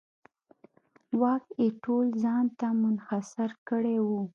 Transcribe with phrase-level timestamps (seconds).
[1.21, 4.07] واک یې ټول ځان ته منحصر کړی و.